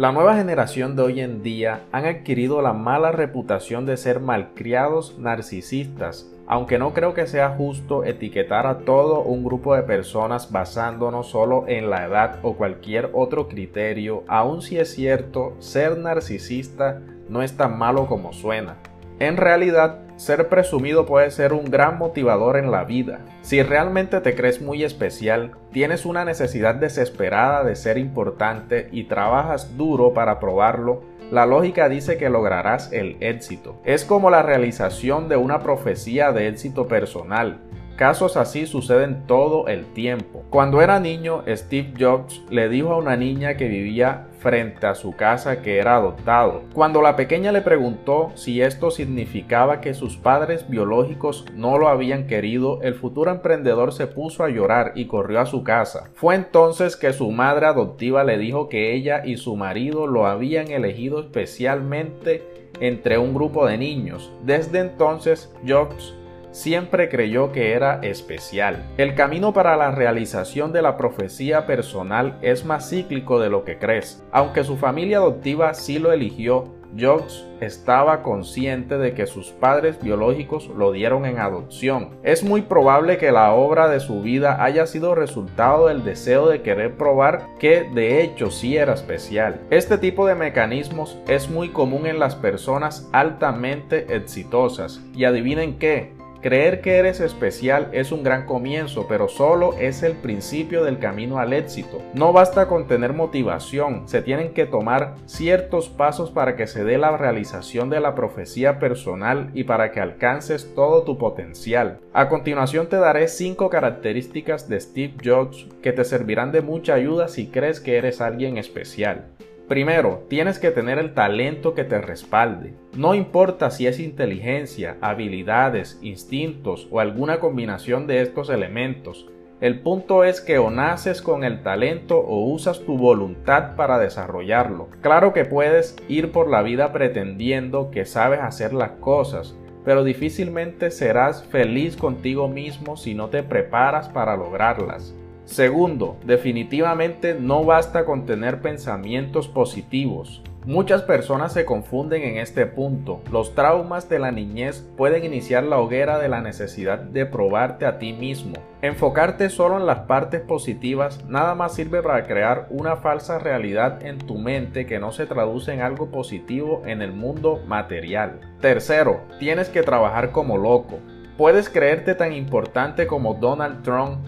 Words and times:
La 0.00 0.12
nueva 0.12 0.34
generación 0.34 0.96
de 0.96 1.02
hoy 1.02 1.20
en 1.20 1.42
día 1.42 1.82
han 1.92 2.06
adquirido 2.06 2.62
la 2.62 2.72
mala 2.72 3.12
reputación 3.12 3.84
de 3.84 3.98
ser 3.98 4.18
malcriados 4.18 5.18
narcisistas, 5.18 6.26
aunque 6.46 6.78
no 6.78 6.94
creo 6.94 7.12
que 7.12 7.26
sea 7.26 7.50
justo 7.50 8.04
etiquetar 8.04 8.66
a 8.66 8.78
todo 8.78 9.20
un 9.20 9.44
grupo 9.44 9.76
de 9.76 9.82
personas 9.82 10.50
basándonos 10.50 11.28
solo 11.28 11.66
en 11.68 11.90
la 11.90 12.06
edad 12.06 12.38
o 12.42 12.54
cualquier 12.54 13.10
otro 13.12 13.46
criterio, 13.46 14.24
aun 14.26 14.62
si 14.62 14.78
es 14.78 14.90
cierto, 14.90 15.54
ser 15.58 15.98
narcisista 15.98 17.02
no 17.28 17.42
es 17.42 17.58
tan 17.58 17.76
malo 17.76 18.06
como 18.06 18.32
suena. 18.32 18.78
En 19.18 19.36
realidad, 19.36 19.98
ser 20.20 20.48
presumido 20.48 21.06
puede 21.06 21.30
ser 21.30 21.54
un 21.54 21.70
gran 21.70 21.96
motivador 21.96 22.58
en 22.58 22.70
la 22.70 22.84
vida. 22.84 23.20
Si 23.40 23.62
realmente 23.62 24.20
te 24.20 24.34
crees 24.34 24.60
muy 24.60 24.84
especial, 24.84 25.52
tienes 25.72 26.04
una 26.04 26.26
necesidad 26.26 26.74
desesperada 26.74 27.64
de 27.64 27.74
ser 27.74 27.96
importante 27.96 28.90
y 28.92 29.04
trabajas 29.04 29.78
duro 29.78 30.12
para 30.12 30.38
probarlo, 30.38 31.04
la 31.30 31.46
lógica 31.46 31.88
dice 31.88 32.18
que 32.18 32.28
lograrás 32.28 32.92
el 32.92 33.16
éxito. 33.20 33.80
Es 33.86 34.04
como 34.04 34.28
la 34.28 34.42
realización 34.42 35.30
de 35.30 35.36
una 35.36 35.60
profecía 35.60 36.32
de 36.32 36.48
éxito 36.48 36.86
personal. 36.86 37.60
Casos 37.96 38.36
así 38.36 38.66
suceden 38.66 39.26
todo 39.26 39.68
el 39.68 39.86
tiempo. 39.86 40.44
Cuando 40.50 40.82
era 40.82 41.00
niño, 41.00 41.44
Steve 41.48 41.94
Jobs 41.98 42.42
le 42.50 42.68
dijo 42.68 42.92
a 42.92 42.98
una 42.98 43.16
niña 43.16 43.56
que 43.56 43.68
vivía 43.68 44.26
frente 44.40 44.86
a 44.86 44.94
su 44.94 45.12
casa 45.12 45.62
que 45.62 45.78
era 45.78 45.96
adoptado. 45.96 46.62
Cuando 46.72 47.02
la 47.02 47.16
pequeña 47.16 47.52
le 47.52 47.60
preguntó 47.60 48.32
si 48.34 48.62
esto 48.62 48.90
significaba 48.90 49.80
que 49.80 49.94
sus 49.94 50.16
padres 50.16 50.68
biológicos 50.68 51.44
no 51.54 51.78
lo 51.78 51.88
habían 51.88 52.26
querido, 52.26 52.80
el 52.82 52.94
futuro 52.94 53.30
emprendedor 53.30 53.92
se 53.92 54.06
puso 54.06 54.42
a 54.42 54.48
llorar 54.48 54.92
y 54.94 55.06
corrió 55.06 55.40
a 55.40 55.46
su 55.46 55.62
casa. 55.62 56.10
Fue 56.14 56.34
entonces 56.34 56.96
que 56.96 57.12
su 57.12 57.30
madre 57.30 57.66
adoptiva 57.66 58.24
le 58.24 58.38
dijo 58.38 58.68
que 58.68 58.94
ella 58.94 59.22
y 59.24 59.36
su 59.36 59.56
marido 59.56 60.06
lo 60.06 60.26
habían 60.26 60.70
elegido 60.70 61.20
especialmente 61.20 62.70
entre 62.80 63.18
un 63.18 63.34
grupo 63.34 63.66
de 63.66 63.78
niños. 63.78 64.32
Desde 64.44 64.78
entonces, 64.78 65.52
Jobs 65.66 66.14
siempre 66.50 67.08
creyó 67.08 67.52
que 67.52 67.72
era 67.72 68.00
especial. 68.02 68.84
El 68.96 69.14
camino 69.14 69.52
para 69.52 69.76
la 69.76 69.90
realización 69.90 70.72
de 70.72 70.82
la 70.82 70.96
profecía 70.96 71.66
personal 71.66 72.38
es 72.42 72.64
más 72.64 72.90
cíclico 72.90 73.40
de 73.40 73.50
lo 73.50 73.64
que 73.64 73.78
crees. 73.78 74.24
Aunque 74.32 74.64
su 74.64 74.76
familia 74.76 75.18
adoptiva 75.18 75.74
sí 75.74 75.98
lo 75.98 76.12
eligió, 76.12 76.80
Jobs 76.98 77.46
estaba 77.60 78.22
consciente 78.22 78.98
de 78.98 79.14
que 79.14 79.26
sus 79.26 79.50
padres 79.50 80.00
biológicos 80.02 80.68
lo 80.68 80.92
dieron 80.92 81.24
en 81.24 81.38
adopción. 81.38 82.18
Es 82.22 82.42
muy 82.42 82.62
probable 82.62 83.18
que 83.18 83.32
la 83.32 83.52
obra 83.52 83.88
de 83.88 84.00
su 84.00 84.22
vida 84.22 84.62
haya 84.62 84.86
sido 84.86 85.14
resultado 85.14 85.86
del 85.86 86.04
deseo 86.04 86.48
de 86.48 86.62
querer 86.62 86.96
probar 86.96 87.46
que 87.58 87.84
de 87.94 88.22
hecho 88.22 88.50
sí 88.50 88.76
era 88.76 88.94
especial. 88.94 89.60
Este 89.70 89.98
tipo 89.98 90.26
de 90.26 90.34
mecanismos 90.34 91.18
es 91.28 91.48
muy 91.48 91.68
común 91.68 92.06
en 92.06 92.18
las 92.18 92.34
personas 92.34 93.08
altamente 93.12 94.14
exitosas. 94.14 95.00
Y 95.14 95.24
adivinen 95.24 95.78
qué, 95.78 96.14
Creer 96.42 96.80
que 96.80 96.96
eres 96.96 97.20
especial 97.20 97.90
es 97.92 98.12
un 98.12 98.22
gran 98.22 98.46
comienzo, 98.46 99.06
pero 99.06 99.28
solo 99.28 99.74
es 99.78 100.02
el 100.02 100.14
principio 100.14 100.84
del 100.84 100.98
camino 100.98 101.38
al 101.38 101.52
éxito. 101.52 102.00
No 102.14 102.32
basta 102.32 102.66
con 102.66 102.86
tener 102.86 103.12
motivación, 103.12 104.08
se 104.08 104.22
tienen 104.22 104.54
que 104.54 104.64
tomar 104.64 105.16
ciertos 105.26 105.90
pasos 105.90 106.30
para 106.30 106.56
que 106.56 106.66
se 106.66 106.82
dé 106.82 106.96
la 106.96 107.14
realización 107.14 107.90
de 107.90 108.00
la 108.00 108.14
profecía 108.14 108.78
personal 108.78 109.50
y 109.52 109.64
para 109.64 109.92
que 109.92 110.00
alcances 110.00 110.74
todo 110.74 111.02
tu 111.02 111.18
potencial. 111.18 112.00
A 112.14 112.30
continuación 112.30 112.88
te 112.88 112.96
daré 112.96 113.28
5 113.28 113.68
características 113.68 114.66
de 114.66 114.80
Steve 114.80 115.16
Jobs 115.22 115.66
que 115.82 115.92
te 115.92 116.04
servirán 116.04 116.52
de 116.52 116.62
mucha 116.62 116.94
ayuda 116.94 117.28
si 117.28 117.48
crees 117.48 117.80
que 117.80 117.98
eres 117.98 118.22
alguien 118.22 118.56
especial. 118.56 119.26
Primero, 119.70 120.24
tienes 120.26 120.58
que 120.58 120.72
tener 120.72 120.98
el 120.98 121.14
talento 121.14 121.74
que 121.74 121.84
te 121.84 122.00
respalde. 122.00 122.74
No 122.96 123.14
importa 123.14 123.70
si 123.70 123.86
es 123.86 124.00
inteligencia, 124.00 124.96
habilidades, 125.00 126.00
instintos 126.02 126.88
o 126.90 126.98
alguna 126.98 127.38
combinación 127.38 128.08
de 128.08 128.20
estos 128.20 128.50
elementos. 128.50 129.28
El 129.60 129.78
punto 129.78 130.24
es 130.24 130.40
que 130.40 130.58
o 130.58 130.70
naces 130.70 131.22
con 131.22 131.44
el 131.44 131.62
talento 131.62 132.18
o 132.18 132.48
usas 132.48 132.80
tu 132.80 132.98
voluntad 132.98 133.76
para 133.76 134.00
desarrollarlo. 134.00 134.88
Claro 135.02 135.32
que 135.32 135.44
puedes 135.44 135.94
ir 136.08 136.32
por 136.32 136.50
la 136.50 136.62
vida 136.62 136.92
pretendiendo 136.92 137.92
que 137.92 138.06
sabes 138.06 138.40
hacer 138.40 138.72
las 138.72 138.90
cosas, 138.98 139.56
pero 139.84 140.02
difícilmente 140.02 140.90
serás 140.90 141.44
feliz 141.44 141.96
contigo 141.96 142.48
mismo 142.48 142.96
si 142.96 143.14
no 143.14 143.28
te 143.28 143.44
preparas 143.44 144.08
para 144.08 144.36
lograrlas. 144.36 145.14
Segundo, 145.50 146.16
definitivamente 146.24 147.34
no 147.34 147.64
basta 147.64 148.04
con 148.04 148.24
tener 148.24 148.60
pensamientos 148.60 149.48
positivos. 149.48 150.44
Muchas 150.64 151.02
personas 151.02 151.52
se 151.52 151.64
confunden 151.64 152.22
en 152.22 152.36
este 152.38 152.66
punto. 152.66 153.20
Los 153.32 153.56
traumas 153.56 154.08
de 154.08 154.20
la 154.20 154.30
niñez 154.30 154.86
pueden 154.96 155.24
iniciar 155.24 155.64
la 155.64 155.78
hoguera 155.78 156.20
de 156.20 156.28
la 156.28 156.40
necesidad 156.40 157.00
de 157.00 157.26
probarte 157.26 157.84
a 157.84 157.98
ti 157.98 158.12
mismo. 158.12 158.52
Enfocarte 158.80 159.50
solo 159.50 159.78
en 159.78 159.86
las 159.86 160.00
partes 160.00 160.40
positivas 160.40 161.24
nada 161.24 161.56
más 161.56 161.74
sirve 161.74 162.00
para 162.00 162.28
crear 162.28 162.68
una 162.70 162.94
falsa 162.94 163.40
realidad 163.40 164.06
en 164.06 164.18
tu 164.18 164.38
mente 164.38 164.86
que 164.86 165.00
no 165.00 165.10
se 165.10 165.26
traduce 165.26 165.72
en 165.72 165.80
algo 165.80 166.12
positivo 166.12 166.84
en 166.86 167.02
el 167.02 167.12
mundo 167.12 167.58
material. 167.66 168.38
Tercero, 168.60 169.22
tienes 169.40 169.68
que 169.68 169.82
trabajar 169.82 170.30
como 170.30 170.58
loco. 170.58 171.00
Puedes 171.36 171.68
creerte 171.68 172.14
tan 172.14 172.34
importante 172.34 173.08
como 173.08 173.34
Donald 173.34 173.82
Trump 173.82 174.20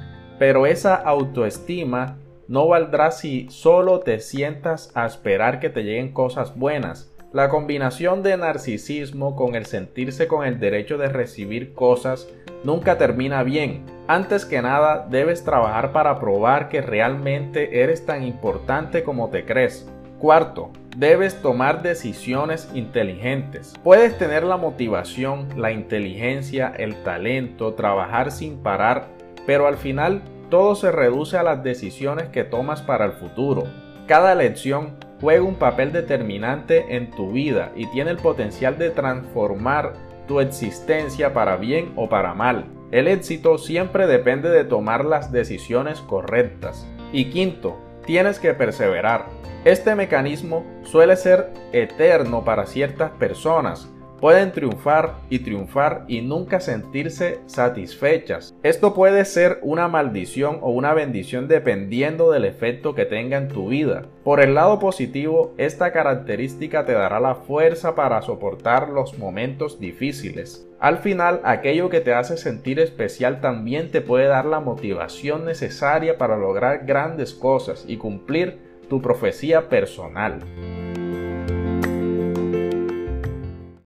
pero 0.43 0.67
esa 0.67 0.97
autoestima 0.97 2.19
no 2.49 2.67
valdrá 2.67 3.13
si 3.13 3.47
solo 3.49 4.01
te 4.01 4.19
sientas 4.19 4.91
a 4.97 5.07
esperar 5.07 5.61
que 5.61 5.71
te 5.71 5.85
lleguen 5.85 6.13
cosas 6.13 6.59
buenas. 6.59 7.15
La 7.33 7.49
combinación 7.49 8.25
de 8.25 8.37
narcisismo 8.37 9.37
con 9.37 9.55
el 9.55 9.67
sentirse 9.67 10.27
con 10.27 10.45
el 10.45 10.59
derecho 10.59 10.99
de 10.99 11.11
recibir 11.11 11.75
cosas 11.75 12.27
nunca 12.65 12.99
termina 12.99 13.45
bien. 13.45 13.85
Antes 14.09 14.45
que 14.45 14.61
nada, 14.63 15.07
debes 15.09 15.45
trabajar 15.45 15.93
para 15.93 16.19
probar 16.19 16.69
que 16.69 16.83
realmente 16.83 17.81
eres 17.81 18.05
tan 18.05 18.25
importante 18.25 19.05
como 19.05 19.31
te 19.31 19.45
crees. 19.45 19.89
Cuarto, 20.19 20.71
debes 20.97 21.41
tomar 21.41 21.83
decisiones 21.83 22.69
inteligentes. 22.75 23.75
Puedes 23.85 24.19
tener 24.19 24.43
la 24.43 24.57
motivación, 24.57 25.51
la 25.57 25.71
inteligencia, 25.71 26.73
el 26.77 26.97
talento, 27.05 27.75
trabajar 27.75 28.33
sin 28.33 28.57
parar, 28.57 29.07
pero 29.47 29.69
al 29.69 29.77
final 29.77 30.23
todo 30.53 30.75
se 30.75 30.93
reduce 30.93 31.39
a 31.39 31.43
las 31.43 31.63
decisiones 31.63 32.29
que 32.29 32.45
tomas 32.45 32.83
para 32.83 33.07
el 33.07 33.13
futuro. 33.13 33.63
Cada 34.07 34.33
elección 34.33 34.99
juega 35.19 35.43
un 35.43 35.55
papel 35.55 35.93
determinante 35.93 36.95
en 36.95 37.11
tu 37.11 37.33
vida 37.33 37.73
y 37.75 37.87
tiene 37.87 38.11
el 38.11 38.19
potencial 38.19 38.77
de 38.77 38.91
transformar 38.91 39.95
tu 40.29 40.41
existencia 40.41 41.33
para 41.33 41.57
bien 41.57 41.95
o 41.97 42.11
para 42.11 42.35
mal. 42.35 42.67
El 42.91 43.09
éxito 43.09 43.57
siempre 43.57 44.07
depende 44.07 44.51
de 44.51 44.65
tomar 44.65 45.07
las 45.07 45.33
decisiones 45.33 46.03
correctas. 46.03 46.87
Y 47.15 47.31
quinto, 47.31 47.79
tienes 48.05 48.39
que 48.39 48.53
perseverar. 48.53 49.25
Este 49.65 49.95
mecanismo 49.95 50.67
suele 50.83 51.17
ser 51.17 51.51
eterno 51.73 52.45
para 52.45 52.67
ciertas 52.67 53.13
personas, 53.13 53.89
pueden 54.23 54.53
triunfar 54.53 55.17
y 55.31 55.41
triunfar 55.41 56.05
y 56.07 56.21
nunca 56.21 56.61
sentirse 56.61 57.41
satisfechas. 57.47 58.55
Esto 58.63 58.95
puede 58.95 59.25
ser 59.25 59.59
una 59.63 59.89
maldición 59.89 60.59
o 60.61 60.71
una 60.71 60.95
bendición 60.95 61.49
dependiendo 61.49 62.31
del 62.31 62.45
efecto 62.45 62.95
que 62.95 63.05
tenga 63.05 63.37
en 63.37 63.49
tu 63.49 63.71
vida. 63.71 64.07
Por 64.23 64.39
el 64.39 64.55
lado 64.55 64.79
positivo, 64.79 65.55
esta 65.59 65.91
característica 65.91 66.85
te 66.85 66.93
dará 66.93 67.19
la 67.19 67.35
fuerza 67.35 67.97
para 67.97 68.23
soportar 68.23 68.91
los 68.91 69.19
momentos 69.19 69.81
difíciles. 69.81 70.69
Al 70.79 70.99
final, 70.99 71.41
aquello 71.43 71.89
que 71.89 72.01
te 72.01 72.15
hace 72.15 72.37
sentir 72.37 72.79
especial 72.79 73.41
también 73.41 73.91
te 73.91 74.03
puede 74.03 74.27
dar 74.27 74.45
la 74.45 74.61
motivación 74.61 75.45
necesaria 75.45 76.17
para 76.17 76.37
lograr 76.37 76.87
grandes 76.87 77.35
cosas 77.35 77.85
y 77.89 77.97
cumplir 77.97 78.61
tu 78.89 79.03
profecía 79.03 79.69
personal. 79.69 80.39